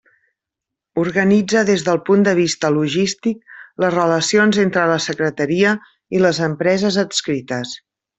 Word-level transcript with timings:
Organitza 1.01 1.59
des 1.67 1.83
del 1.89 1.99
punt 2.07 2.23
de 2.27 2.33
vista 2.39 2.71
logístic 2.79 3.43
les 3.85 3.93
relacions 3.97 4.59
entre 4.67 4.87
la 4.93 4.97
Secretaria 5.09 5.75
i 6.19 6.23
les 6.29 6.41
empreses 6.51 6.99
adscrites. 7.05 7.77